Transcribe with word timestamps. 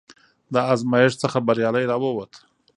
د 0.53 0.55
ازمېښت 0.71 1.17
څخه 1.23 1.37
بریالی 1.47 1.85
راووت، 1.91 2.31